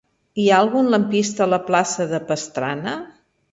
[0.43, 2.99] Hi ha algun lampista a la plaça de Pastrana?